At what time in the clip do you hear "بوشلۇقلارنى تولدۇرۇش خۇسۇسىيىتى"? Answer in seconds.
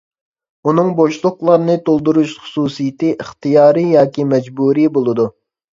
0.99-3.15